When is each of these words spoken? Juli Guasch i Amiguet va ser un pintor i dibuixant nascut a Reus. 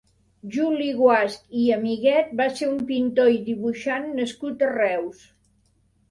Juli 0.53 0.85
Guasch 0.99 1.51
i 1.63 1.65
Amiguet 1.75 2.31
va 2.39 2.47
ser 2.59 2.69
un 2.69 2.79
pintor 2.91 3.29
i 3.33 3.37
dibuixant 3.51 4.07
nascut 4.21 4.65
a 4.69 4.71
Reus. 4.73 5.21